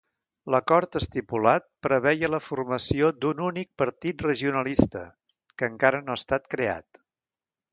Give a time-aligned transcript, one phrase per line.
[0.53, 5.05] L'acord estipulat preveia la formació d'un únic partit regionalista,
[5.63, 7.03] que encara no ha estat creat.